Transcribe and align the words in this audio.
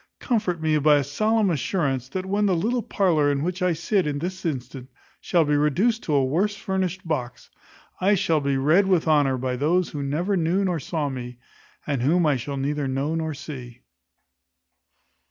Comfort 0.19 0.59
me 0.59 0.79
by 0.79 0.95
a 0.95 1.03
solemn 1.03 1.51
assurance, 1.51 2.09
that 2.09 2.25
when 2.25 2.47
the 2.47 2.55
little 2.55 2.81
parlour 2.81 3.31
in 3.31 3.43
which 3.43 3.61
I 3.61 3.73
sit 3.73 4.07
at 4.07 4.19
this 4.19 4.43
instant 4.47 4.89
shall 5.19 5.45
be 5.45 5.55
reduced 5.55 6.01
to 6.05 6.15
a 6.15 6.25
worse 6.25 6.55
furnished 6.55 7.07
box, 7.07 7.51
I 7.99 8.15
shall 8.15 8.41
be 8.41 8.57
read 8.57 8.87
with 8.87 9.07
honour 9.07 9.37
by 9.37 9.57
those 9.57 9.89
who 9.89 10.01
never 10.01 10.35
knew 10.35 10.65
nor 10.65 10.79
saw 10.79 11.07
me, 11.09 11.37
and 11.85 12.01
whom 12.01 12.25
I 12.25 12.35
shall 12.37 12.57
neither 12.57 12.87
know 12.87 13.13
nor 13.13 13.35
see. 13.35 13.81